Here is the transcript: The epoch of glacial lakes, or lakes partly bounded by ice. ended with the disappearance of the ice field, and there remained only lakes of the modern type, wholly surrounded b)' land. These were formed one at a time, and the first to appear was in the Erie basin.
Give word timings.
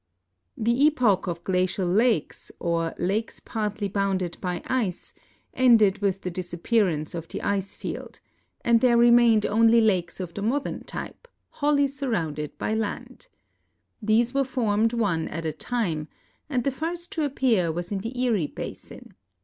The 0.57 0.87
epoch 0.87 1.27
of 1.27 1.43
glacial 1.43 1.85
lakes, 1.87 2.51
or 2.59 2.95
lakes 2.97 3.39
partly 3.39 3.87
bounded 3.87 4.35
by 4.41 4.63
ice. 4.65 5.13
ended 5.53 5.99
with 5.99 6.21
the 6.21 6.31
disappearance 6.31 7.13
of 7.13 7.27
the 7.27 7.39
ice 7.43 7.75
field, 7.75 8.19
and 8.61 8.81
there 8.81 8.97
remained 8.97 9.45
only 9.45 9.79
lakes 9.79 10.19
of 10.19 10.33
the 10.33 10.41
modern 10.41 10.85
type, 10.85 11.27
wholly 11.51 11.85
surrounded 11.85 12.57
b)' 12.57 12.73
land. 12.73 13.27
These 14.01 14.33
were 14.33 14.43
formed 14.43 14.91
one 14.91 15.27
at 15.27 15.45
a 15.45 15.51
time, 15.53 16.07
and 16.49 16.63
the 16.63 16.71
first 16.71 17.11
to 17.11 17.23
appear 17.23 17.71
was 17.71 17.91
in 17.91 17.99
the 17.99 18.19
Erie 18.19 18.47
basin. 18.47 19.13